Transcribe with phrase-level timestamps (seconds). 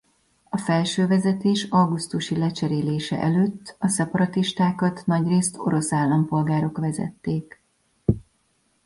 [0.49, 7.61] A felső vezetés augusztusi lecserélése előtt a szeparatistákat nagyrészt orosz állampolgárok vezették.